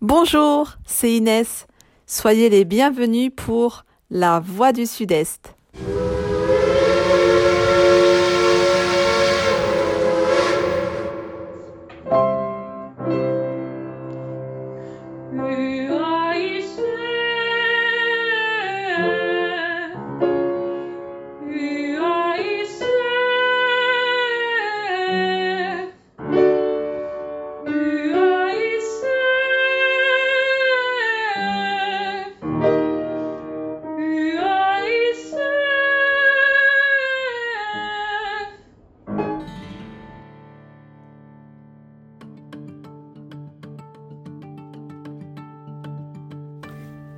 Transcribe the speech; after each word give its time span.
Bonjour, 0.00 0.74
c'est 0.86 1.12
Inès. 1.12 1.66
Soyez 2.06 2.48
les 2.50 2.64
bienvenus 2.64 3.32
pour 3.34 3.84
La 4.10 4.38
Voix 4.38 4.70
du 4.70 4.86
Sud-Est. 4.86 5.56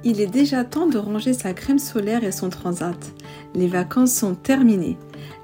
Il 0.03 0.21
est 0.21 0.27
déjà 0.27 0.65
temps 0.65 0.87
de 0.87 0.97
ranger 0.97 1.35
sa 1.35 1.53
crème 1.53 1.79
solaire 1.79 2.25
et 2.25 2.33
son 2.33 2.49
transat. 2.49 3.13
Les 3.55 3.67
vacances 3.67 4.13
sont 4.13 4.35
terminées. 4.35 4.97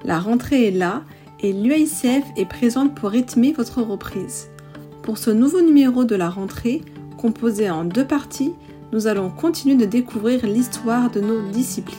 La 0.03 0.19
rentrée 0.19 0.69
est 0.69 0.71
là 0.71 1.03
et 1.41 1.53
l'UICF 1.53 2.25
est 2.37 2.49
présente 2.49 2.95
pour 2.95 3.11
rythmer 3.11 3.53
votre 3.53 3.83
reprise. 3.83 4.49
Pour 5.03 5.19
ce 5.19 5.31
nouveau 5.31 5.61
numéro 5.61 6.05
de 6.05 6.17
la 6.17 6.31
rentrée, 6.31 6.83
composé 7.19 7.69
en 7.69 7.85
deux 7.85 8.07
parties, 8.07 8.55
nous 8.93 9.07
allons 9.07 9.29
continuer 9.29 9.75
de 9.77 9.85
découvrir 9.85 10.47
l'histoire 10.47 11.11
de 11.11 11.21
nos 11.21 11.43
disciplines. 11.51 11.99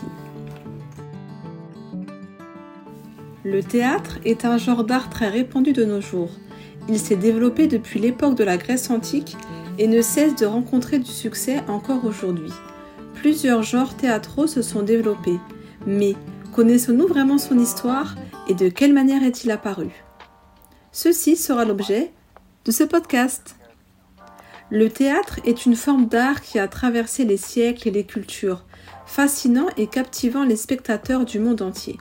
Le 3.44 3.61
théâtre 3.61 4.17
est 4.25 4.45
un 4.45 4.58
genre 4.58 4.83
d'art 4.83 5.09
très 5.09 5.30
répandu 5.30 5.73
de 5.73 5.85
nos 5.85 6.02
jours. 6.02 6.31
Il 6.89 6.97
s'est 6.97 7.16
développé 7.16 7.67
depuis 7.67 8.00
l'époque 8.00 8.35
de 8.35 8.44
la 8.44 8.58
Grèce 8.58 8.89
antique 8.89 9.38
et 9.78 9.88
ne 9.88 10.02
cesse 10.02 10.36
de 10.36 10.45
rencontrer 10.45 11.00
du 11.00 11.11
succès 11.11 11.61
encore 11.67 12.06
aujourd'hui. 12.06 12.52
Plusieurs 13.14 13.64
genres 13.64 13.95
théâtraux 13.95 14.47
se 14.47 14.61
sont 14.61 14.84
développés, 14.84 15.39
mais 15.86 16.16
connaissons-nous 16.53 17.08
vraiment 17.08 17.38
son 17.38 17.59
histoire 17.59 18.16
et 18.47 18.53
de 18.53 18.69
quelle 18.69 18.94
manière 18.94 19.23
est-il 19.23 19.52
apparu? 19.52 19.89
Ceci 20.92 21.36
sera 21.36 21.66
l'objet 21.66 22.11
de 22.66 22.72
ce 22.72 22.84
podcast. 22.84 23.56
Le 24.69 24.89
théâtre 24.89 25.39
est 25.45 25.66
une 25.66 25.75
forme 25.75 26.08
d'art 26.08 26.41
qui 26.41 26.59
a 26.59 26.67
traversé 26.67 27.23
les 27.23 27.38
siècles 27.38 27.88
et 27.88 27.91
les 27.91 28.06
cultures, 28.06 28.66
fascinant 29.06 29.67
et 29.78 29.88
captivant 29.88 30.44
les 30.44 30.58
spectateurs 30.58 31.23
du 31.23 31.39
monde 31.39 31.62
entier. 31.62 31.97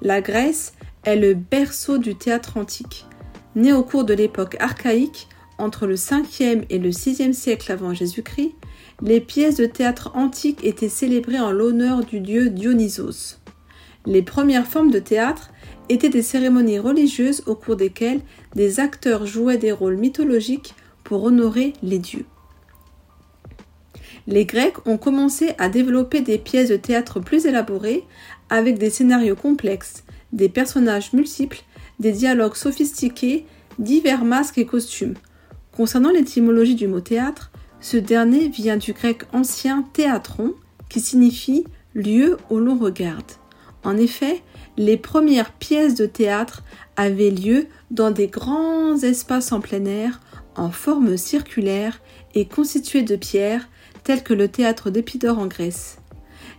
La 0.00 0.20
Grèce 0.20 0.72
est 1.04 1.16
le 1.16 1.34
berceau 1.34 1.98
du 1.98 2.14
théâtre 2.14 2.56
antique. 2.56 3.06
Né 3.54 3.72
au 3.72 3.82
cours 3.82 4.04
de 4.04 4.14
l'époque 4.14 4.56
archaïque, 4.58 5.28
entre 5.62 5.86
le 5.86 5.94
5e 5.94 6.64
et 6.68 6.78
le 6.78 6.90
6e 6.90 7.32
siècle 7.32 7.70
avant 7.70 7.94
Jésus-Christ, 7.94 8.52
les 9.00 9.20
pièces 9.20 9.56
de 9.56 9.66
théâtre 9.66 10.10
antiques 10.14 10.64
étaient 10.64 10.88
célébrées 10.88 11.40
en 11.40 11.52
l'honneur 11.52 12.04
du 12.04 12.20
dieu 12.20 12.50
Dionysos. 12.50 13.38
Les 14.04 14.22
premières 14.22 14.66
formes 14.66 14.90
de 14.90 14.98
théâtre 14.98 15.50
étaient 15.88 16.08
des 16.08 16.22
cérémonies 16.22 16.78
religieuses 16.78 17.42
au 17.46 17.54
cours 17.54 17.76
desquelles 17.76 18.20
des 18.54 18.80
acteurs 18.80 19.26
jouaient 19.26 19.58
des 19.58 19.72
rôles 19.72 19.96
mythologiques 19.96 20.74
pour 21.04 21.22
honorer 21.22 21.72
les 21.82 21.98
dieux. 21.98 22.26
Les 24.26 24.44
Grecs 24.44 24.86
ont 24.86 24.98
commencé 24.98 25.52
à 25.58 25.68
développer 25.68 26.20
des 26.20 26.38
pièces 26.38 26.68
de 26.68 26.76
théâtre 26.76 27.20
plus 27.20 27.46
élaborées 27.46 28.04
avec 28.50 28.78
des 28.78 28.90
scénarios 28.90 29.36
complexes, 29.36 30.04
des 30.32 30.48
personnages 30.48 31.12
multiples, 31.12 31.62
des 31.98 32.12
dialogues 32.12 32.54
sophistiqués, 32.54 33.46
divers 33.78 34.24
masques 34.24 34.58
et 34.58 34.66
costumes, 34.66 35.14
Concernant 35.76 36.10
l'étymologie 36.10 36.74
du 36.74 36.86
mot 36.86 37.00
théâtre, 37.00 37.50
ce 37.80 37.96
dernier 37.96 38.48
vient 38.48 38.76
du 38.76 38.92
grec 38.92 39.22
ancien 39.32 39.82
théatron, 39.94 40.54
qui 40.88 41.00
signifie 41.00 41.64
lieu 41.94 42.36
où 42.50 42.58
l'on 42.58 42.78
regarde. 42.78 43.32
En 43.82 43.96
effet, 43.96 44.42
les 44.76 44.96
premières 44.96 45.52
pièces 45.52 45.94
de 45.94 46.06
théâtre 46.06 46.62
avaient 46.96 47.30
lieu 47.30 47.66
dans 47.90 48.10
des 48.10 48.28
grands 48.28 48.96
espaces 48.98 49.50
en 49.50 49.60
plein 49.60 49.84
air, 49.86 50.20
en 50.56 50.70
forme 50.70 51.16
circulaire 51.16 52.00
et 52.34 52.46
constitués 52.46 53.02
de 53.02 53.16
pierres, 53.16 53.68
tels 54.04 54.22
que 54.22 54.34
le 54.34 54.48
théâtre 54.48 54.90
d'Épidore 54.90 55.38
en 55.38 55.46
Grèce. 55.46 55.98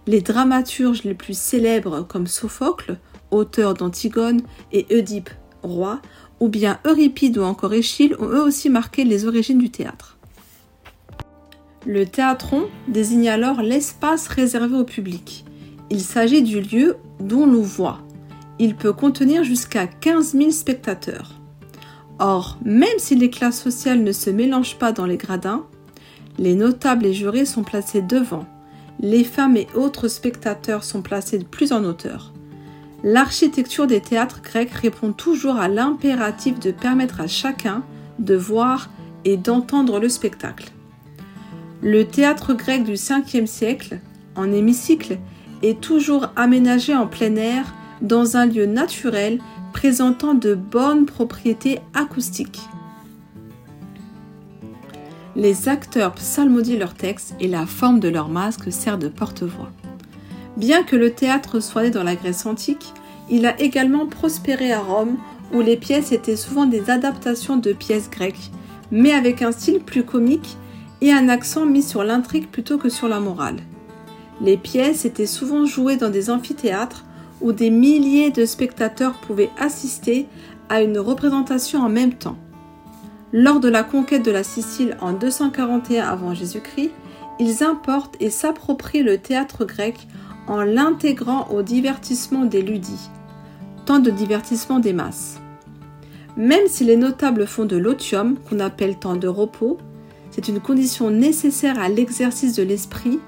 Les 0.07 0.21
dramaturges 0.21 1.03
les 1.03 1.13
plus 1.13 1.37
célèbres 1.37 2.01
comme 2.07 2.27
Sophocle, 2.27 2.97
auteur 3.31 3.75
d'Antigone, 3.75 4.41
et 4.71 4.85
Oedipe, 4.91 5.29
roi, 5.61 6.01
ou 6.43 6.49
bien 6.49 6.77
Euripide 6.83 7.37
ou 7.37 7.43
encore 7.43 7.73
Échille 7.73 8.15
ont 8.19 8.27
eux 8.27 8.43
aussi 8.43 8.69
marqué 8.69 9.05
les 9.05 9.25
origines 9.25 9.59
du 9.59 9.69
théâtre. 9.69 10.17
Le 11.85 12.05
théatron 12.05 12.65
désigne 12.89 13.29
alors 13.29 13.61
l'espace 13.61 14.27
réservé 14.27 14.75
au 14.75 14.83
public. 14.83 15.45
Il 15.89 16.01
s'agit 16.01 16.43
du 16.43 16.59
lieu 16.59 16.97
d'où 17.21 17.45
l'on 17.45 17.61
voit. 17.61 17.99
Il 18.59 18.75
peut 18.75 18.91
contenir 18.91 19.45
jusqu'à 19.45 19.87
15 19.87 20.33
000 20.33 20.51
spectateurs. 20.51 21.31
Or, 22.19 22.57
même 22.65 22.89
si 22.97 23.15
les 23.15 23.29
classes 23.29 23.61
sociales 23.61 24.03
ne 24.03 24.11
se 24.11 24.29
mélangent 24.29 24.77
pas 24.77 24.91
dans 24.91 25.05
les 25.05 25.17
gradins, 25.17 25.65
les 26.37 26.55
notables 26.55 27.05
et 27.05 27.13
jurés 27.13 27.45
sont 27.45 27.63
placés 27.63 28.01
devant, 28.01 28.45
les 28.99 29.23
femmes 29.23 29.55
et 29.55 29.67
autres 29.75 30.09
spectateurs 30.09 30.83
sont 30.83 31.01
placés 31.01 31.39
plus 31.39 31.71
en 31.71 31.85
hauteur. 31.85 32.32
L'architecture 33.03 33.85
des 33.85 33.99
théâtres 33.99 34.41
grecs 34.41 34.71
répond 34.71 35.11
toujours 35.11 35.57
à 35.57 35.67
l'impératif 35.67 36.57
de 36.59 36.71
permettre 36.71 37.19
à 37.19 37.27
chacun 37.27 37.83
de 38.17 38.33
voir 38.33 38.89
et 39.25 39.35
d'entendre 39.35 39.99
le 39.99 40.07
spectacle. 40.07 40.71
Le 41.81 42.05
théâtre 42.05 42.53
grec 42.53 42.85
du 42.85 42.93
5e 42.93 43.45
siècle, 43.45 43.99
en 44.35 44.49
hémicycle, 44.53 45.17
est 45.63 45.81
toujours 45.81 46.29
aménagé 46.37 46.95
en 46.95 47.07
plein 47.07 47.35
air 47.35 47.73
dans 48.01 48.37
un 48.37 48.45
lieu 48.45 48.65
naturel 48.65 49.39
présentant 49.73 50.33
de 50.33 50.55
bonnes 50.55 51.05
propriétés 51.05 51.79
acoustiques. 51.93 52.61
Les 55.35 55.67
acteurs 55.67 56.13
psalmodient 56.13 56.77
leurs 56.77 56.93
textes 56.93 57.35
et 57.41 57.49
la 57.49 57.65
forme 57.65 57.99
de 57.99 58.07
leur 58.07 58.29
masque 58.29 58.71
sert 58.71 58.97
de 58.97 59.09
porte-voix. 59.09 59.71
Bien 60.57 60.83
que 60.83 60.95
le 60.95 61.11
théâtre 61.11 61.59
soit 61.59 61.83
né 61.83 61.89
dans 61.89 62.03
la 62.03 62.15
Grèce 62.15 62.45
antique, 62.45 62.93
il 63.29 63.45
a 63.45 63.59
également 63.59 64.05
prospéré 64.05 64.71
à 64.71 64.79
Rome 64.79 65.17
où 65.53 65.61
les 65.61 65.77
pièces 65.77 66.11
étaient 66.11 66.35
souvent 66.35 66.65
des 66.65 66.89
adaptations 66.89 67.57
de 67.57 67.73
pièces 67.73 68.09
grecques, 68.09 68.51
mais 68.91 69.13
avec 69.13 69.41
un 69.41 69.51
style 69.51 69.79
plus 69.79 70.03
comique 70.03 70.57
et 71.01 71.11
un 71.11 71.29
accent 71.29 71.65
mis 71.65 71.83
sur 71.83 72.03
l'intrigue 72.03 72.47
plutôt 72.47 72.77
que 72.77 72.89
sur 72.89 73.07
la 73.07 73.19
morale. 73.19 73.57
Les 74.41 74.57
pièces 74.57 75.05
étaient 75.05 75.25
souvent 75.25 75.65
jouées 75.65 75.97
dans 75.97 76.09
des 76.09 76.29
amphithéâtres 76.29 77.05
où 77.41 77.51
des 77.51 77.69
milliers 77.69 78.31
de 78.31 78.45
spectateurs 78.45 79.13
pouvaient 79.13 79.51
assister 79.57 80.27
à 80.69 80.81
une 80.81 80.97
représentation 80.97 81.81
en 81.81 81.89
même 81.89 82.13
temps. 82.13 82.37
Lors 83.31 83.59
de 83.59 83.69
la 83.69 83.83
conquête 83.83 84.23
de 84.23 84.31
la 84.31 84.43
Sicile 84.43 84.97
en 85.01 85.13
241 85.13 86.07
avant 86.07 86.33
Jésus-Christ, 86.33 86.91
ils 87.39 87.63
importent 87.63 88.15
et 88.19 88.29
s'approprient 88.29 89.03
le 89.03 89.17
théâtre 89.17 89.65
grec 89.65 90.07
en 90.47 90.61
l'intégrant 90.63 91.47
au 91.49 91.61
divertissement 91.61 92.45
des 92.45 92.61
ludis, 92.61 93.09
temps 93.85 93.99
de 93.99 94.11
divertissement 94.11 94.79
des 94.79 94.93
masses. 94.93 95.39
Même 96.35 96.67
si 96.67 96.83
les 96.83 96.97
notables 96.97 97.45
font 97.45 97.65
de 97.65 97.77
l'otium, 97.77 98.37
qu'on 98.39 98.59
appelle 98.59 98.97
temps 98.97 99.15
de 99.15 99.27
repos, 99.27 99.77
c'est 100.31 100.47
une 100.47 100.59
condition 100.59 101.11
nécessaire 101.11 101.79
à 101.79 101.89
l'exercice 101.89 102.55
de 102.55 102.63
l'esprit, 102.63 103.19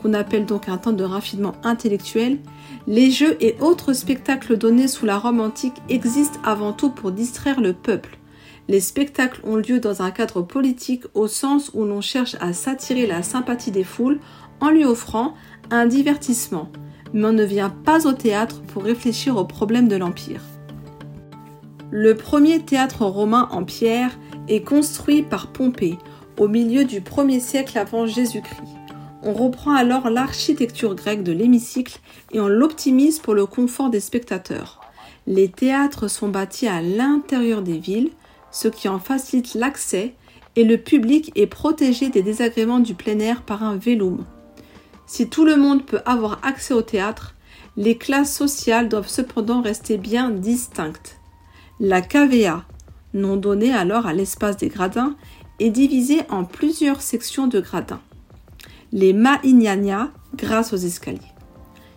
qu'on 0.00 0.14
appelle 0.14 0.46
donc 0.46 0.68
un 0.68 0.78
temps 0.78 0.92
de 0.92 1.04
raffinement 1.04 1.52
intellectuel, 1.62 2.38
les 2.86 3.10
jeux 3.10 3.36
et 3.40 3.56
autres 3.60 3.92
spectacles 3.92 4.56
donnés 4.56 4.88
sous 4.88 5.04
la 5.04 5.18
Rome 5.18 5.40
antique 5.40 5.82
existent 5.90 6.40
avant 6.42 6.72
tout 6.72 6.90
pour 6.90 7.12
distraire 7.12 7.60
le 7.60 7.74
peuple. 7.74 8.18
Les 8.68 8.80
spectacles 8.80 9.40
ont 9.44 9.56
lieu 9.56 9.80
dans 9.80 10.00
un 10.00 10.10
cadre 10.10 10.42
politique 10.42 11.04
au 11.14 11.26
sens 11.26 11.70
où 11.74 11.84
l'on 11.84 12.00
cherche 12.00 12.36
à 12.40 12.52
s'attirer 12.52 13.06
la 13.06 13.22
sympathie 13.22 13.72
des 13.72 13.84
foules 13.84 14.20
en 14.60 14.70
lui 14.70 14.84
offrant 14.84 15.34
un 15.70 15.86
divertissement, 15.86 16.70
mais 17.12 17.26
on 17.26 17.32
ne 17.32 17.44
vient 17.44 17.70
pas 17.70 18.06
au 18.06 18.12
théâtre 18.12 18.60
pour 18.62 18.84
réfléchir 18.84 19.36
aux 19.36 19.44
problèmes 19.44 19.88
de 19.88 19.96
l'Empire. 19.96 20.42
Le 21.90 22.14
premier 22.14 22.60
théâtre 22.60 23.04
romain 23.04 23.48
en 23.50 23.64
pierre 23.64 24.16
est 24.48 24.62
construit 24.62 25.22
par 25.22 25.48
Pompée 25.48 25.98
au 26.38 26.48
milieu 26.48 26.84
du 26.84 27.00
1er 27.00 27.40
siècle 27.40 27.78
avant 27.78 28.06
Jésus-Christ. 28.06 28.76
On 29.22 29.32
reprend 29.32 29.74
alors 29.74 30.08
l'architecture 30.08 30.94
grecque 30.94 31.22
de 31.22 31.32
l'hémicycle 31.32 32.00
et 32.32 32.40
on 32.40 32.48
l'optimise 32.48 33.18
pour 33.18 33.34
le 33.34 33.44
confort 33.44 33.90
des 33.90 34.00
spectateurs. 34.00 34.80
Les 35.26 35.48
théâtres 35.48 36.08
sont 36.08 36.28
bâtis 36.28 36.68
à 36.68 36.80
l'intérieur 36.80 37.62
des 37.62 37.78
villes, 37.78 38.10
ce 38.50 38.68
qui 38.68 38.88
en 38.88 38.98
facilite 38.98 39.54
l'accès 39.54 40.14
et 40.56 40.64
le 40.64 40.78
public 40.78 41.32
est 41.36 41.46
protégé 41.46 42.08
des 42.08 42.22
désagréments 42.22 42.80
du 42.80 42.94
plein 42.94 43.18
air 43.18 43.42
par 43.42 43.62
un 43.62 43.76
vélum. 43.76 44.24
Si 45.12 45.28
tout 45.28 45.44
le 45.44 45.56
monde 45.56 45.84
peut 45.84 46.02
avoir 46.04 46.38
accès 46.44 46.72
au 46.72 46.82
théâtre, 46.82 47.34
les 47.76 47.98
classes 47.98 48.32
sociales 48.32 48.88
doivent 48.88 49.08
cependant 49.08 49.60
rester 49.60 49.98
bien 49.98 50.30
distinctes. 50.30 51.18
La 51.80 52.00
KVA, 52.00 52.64
nom 53.12 53.36
donné 53.36 53.74
alors 53.74 54.06
à 54.06 54.12
l'espace 54.12 54.56
des 54.56 54.68
gradins, 54.68 55.16
est 55.58 55.70
divisée 55.70 56.20
en 56.28 56.44
plusieurs 56.44 57.02
sections 57.02 57.48
de 57.48 57.58
gradins. 57.58 58.00
Les 58.92 59.12
Ma'ignania 59.12 60.12
grâce 60.36 60.72
aux 60.72 60.76
escaliers. 60.76 61.18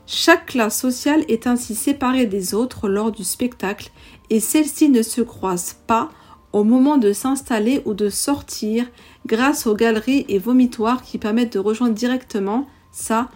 Chaque 0.07 0.47
classe 0.47 0.79
sociale 0.79 1.23
est 1.27 1.45
ainsi 1.45 1.75
séparée 1.75 2.25
des 2.25 2.55
autres 2.55 2.89
lors 2.89 3.11
du 3.11 3.23
spectacle 3.23 3.91
et 4.31 4.39
celles-ci 4.39 4.89
ne 4.89 5.03
se 5.03 5.21
croisent 5.21 5.75
pas 5.85 6.09
au 6.51 6.63
moment 6.63 6.97
de 6.97 7.13
s'installer 7.13 7.83
ou 7.85 7.93
de 7.93 8.09
sortir 8.09 8.87
grâce 9.27 9.67
aux 9.67 9.75
galeries 9.75 10.25
et 10.29 10.39
vomitoires 10.39 11.03
qui 11.03 11.19
permettent 11.19 11.53
de 11.53 11.59
rejoindre 11.59 11.93
directement 11.93 12.65
sa. 12.93 13.29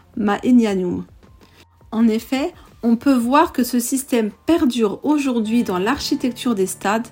En 1.92 2.08
effet, 2.08 2.54
on 2.84 2.96
peut 2.96 3.14
voir 3.14 3.52
que 3.52 3.64
ce 3.64 3.80
système 3.80 4.32
perdure 4.46 5.00
aujourd'hui 5.04 5.64
dans 5.64 5.80
l'architecture 5.80 6.56
des 6.56 6.68
stades, 6.68 7.08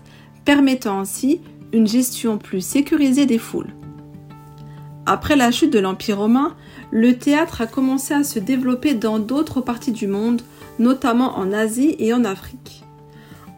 permettant 0.46 1.00
ainsi 1.00 1.42
une 1.74 1.88
gestion 1.88 2.38
plus 2.38 2.62
sécurisée 2.62 3.26
des 3.26 3.40
foules. 3.40 3.74
Après 5.06 5.36
la 5.36 5.52
chute 5.52 5.74
de 5.74 5.80
l'Empire 5.80 6.20
romain, 6.20 6.56
le 6.92 7.18
théâtre 7.18 7.62
a 7.62 7.68
commencé 7.68 8.14
à 8.14 8.24
se 8.24 8.40
développer 8.40 8.94
dans 8.94 9.20
d'autres 9.20 9.62
parties 9.62 9.92
du 9.92 10.08
monde, 10.08 10.42
notamment 10.80 11.38
en 11.38 11.52
Asie 11.52 11.96
et 12.00 12.14
en 12.14 12.24
Afrique. 12.24 12.84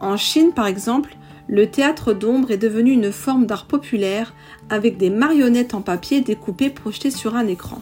En 0.00 0.16
Chine, 0.16 0.52
par 0.52 0.66
exemple, 0.66 1.16
le 1.48 1.66
théâtre 1.70 2.12
d'ombre 2.12 2.50
est 2.50 2.58
devenu 2.58 2.92
une 2.92 3.12
forme 3.12 3.46
d'art 3.46 3.66
populaire 3.66 4.34
avec 4.68 4.98
des 4.98 5.10
marionnettes 5.10 5.74
en 5.74 5.80
papier 5.80 6.20
découpées 6.20 6.70
projetées 6.70 7.10
sur 7.10 7.36
un 7.36 7.46
écran. 7.46 7.80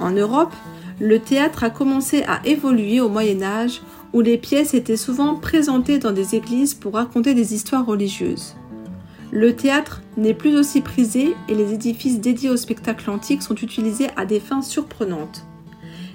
En 0.00 0.10
Europe, 0.10 0.52
le 1.00 1.18
théâtre 1.20 1.64
a 1.64 1.70
commencé 1.70 2.22
à 2.24 2.40
évoluer 2.44 3.00
au 3.00 3.08
Moyen 3.08 3.42
Âge 3.42 3.82
où 4.12 4.20
les 4.20 4.38
pièces 4.38 4.74
étaient 4.74 4.96
souvent 4.96 5.36
présentées 5.36 5.98
dans 5.98 6.12
des 6.12 6.34
églises 6.34 6.74
pour 6.74 6.94
raconter 6.94 7.34
des 7.34 7.54
histoires 7.54 7.86
religieuses. 7.86 8.56
Le 9.30 9.54
théâtre 9.54 10.02
n'est 10.16 10.34
plus 10.34 10.56
aussi 10.56 10.80
prisé 10.80 11.36
et 11.48 11.54
les 11.54 11.74
édifices 11.74 12.20
dédiés 12.20 12.50
au 12.50 12.56
spectacle 12.56 13.10
antique 13.10 13.42
sont 13.42 13.54
utilisés 13.56 14.08
à 14.16 14.24
des 14.24 14.40
fins 14.40 14.62
surprenantes. 14.62 15.44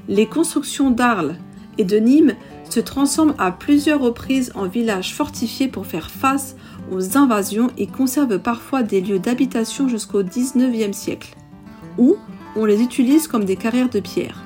Les 0.07 0.25
constructions 0.25 0.89
d'Arles 0.89 1.35
et 1.77 1.83
de 1.83 1.97
Nîmes 1.97 2.33
se 2.69 2.79
transforment 2.79 3.35
à 3.37 3.51
plusieurs 3.51 4.01
reprises 4.01 4.51
en 4.55 4.65
villages 4.65 5.13
fortifiés 5.13 5.67
pour 5.67 5.85
faire 5.85 6.09
face 6.09 6.55
aux 6.91 7.17
invasions 7.17 7.69
et 7.77 7.87
conservent 7.87 8.39
parfois 8.39 8.81
des 8.81 8.99
lieux 8.99 9.19
d'habitation 9.19 9.87
jusqu'au 9.87 10.23
XIXe 10.23 10.95
siècle, 10.95 11.35
où 11.97 12.17
on 12.55 12.65
les 12.65 12.81
utilise 12.81 13.27
comme 13.27 13.45
des 13.45 13.55
carrières 13.55 13.89
de 13.89 13.99
pierre. 13.99 14.43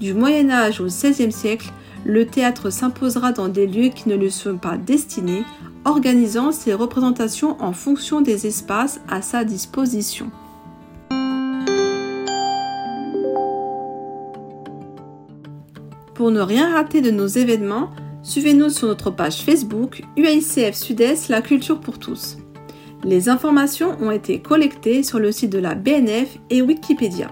Du 0.00 0.14
Moyen 0.14 0.50
Âge 0.50 0.80
au 0.80 0.86
XVIe 0.86 1.32
siècle, 1.32 1.70
le 2.04 2.26
théâtre 2.26 2.70
s'imposera 2.70 3.32
dans 3.32 3.48
des 3.48 3.66
lieux 3.66 3.90
qui 3.90 4.08
ne 4.08 4.16
lui 4.16 4.30
sont 4.30 4.56
pas 4.56 4.76
destinés, 4.76 5.44
organisant 5.84 6.52
ses 6.52 6.74
représentations 6.74 7.60
en 7.62 7.72
fonction 7.72 8.20
des 8.20 8.46
espaces 8.46 9.00
à 9.08 9.22
sa 9.22 9.44
disposition. 9.44 10.30
Pour 16.14 16.30
ne 16.30 16.40
rien 16.40 16.74
rater 16.74 17.00
de 17.00 17.10
nos 17.10 17.26
événements, 17.26 17.90
suivez-nous 18.22 18.68
sur 18.68 18.88
notre 18.88 19.10
page 19.10 19.42
Facebook 19.42 20.02
UICF 20.16 20.74
Sud-Est 20.74 21.28
La 21.28 21.40
Culture 21.40 21.80
pour 21.80 21.98
tous. 21.98 22.36
Les 23.02 23.30
informations 23.30 23.96
ont 24.02 24.10
été 24.10 24.40
collectées 24.40 25.02
sur 25.02 25.18
le 25.18 25.32
site 25.32 25.50
de 25.50 25.58
la 25.58 25.74
BNF 25.74 26.36
et 26.50 26.60
Wikipédia. 26.60 27.30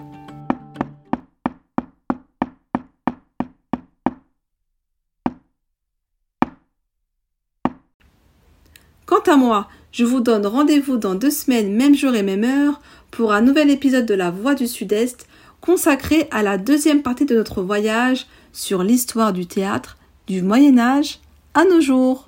Quant 9.05 9.20
à 9.26 9.37
moi, 9.37 9.69
je 9.93 10.05
vous 10.05 10.20
donne 10.20 10.47
rendez-vous 10.47 10.97
dans 10.97 11.15
deux 11.15 11.31
semaines, 11.31 11.75
même 11.75 11.94
jour 11.94 12.14
et 12.14 12.23
même 12.23 12.44
heure, 12.44 12.81
pour 13.11 13.32
un 13.32 13.43
nouvel 13.43 13.71
épisode 13.71 14.06
de 14.06 14.14
La 14.14 14.31
Voix 14.31 14.55
du 14.55 14.67
Sud-Est 14.67 15.26
consacré 15.61 16.29
à 16.31 16.43
la 16.43 16.56
deuxième 16.56 17.03
partie 17.03 17.26
de 17.26 17.35
notre 17.35 17.62
voyage 17.62 18.26
sur 18.53 18.82
l'histoire 18.82 19.32
du 19.35 19.47
théâtre 19.47 19.99
du 20.26 20.41
Moyen 20.41 20.79
Âge 20.79 21.21
à 21.55 21.64
nos 21.64 21.81
jours. 21.81 22.27